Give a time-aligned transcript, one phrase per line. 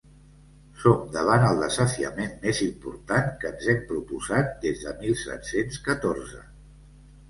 [0.83, 6.47] Som davant el desafiament més important que ens hem proposat des del mil set-cents catorze.